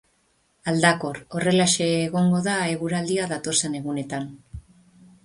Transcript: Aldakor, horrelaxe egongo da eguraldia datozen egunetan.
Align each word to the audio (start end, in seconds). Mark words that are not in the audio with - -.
Aldakor, 0.71 1.19
horrelaxe 1.39 1.89
egongo 2.07 2.39
da 2.47 2.55
eguraldia 2.71 3.29
datozen 3.35 3.77
egunetan. 3.81 4.27